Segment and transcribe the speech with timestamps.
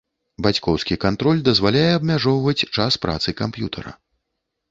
[0.45, 3.91] Бацькоўскі кантроль дазваляе абмяжоўваць час працы камп'ютара.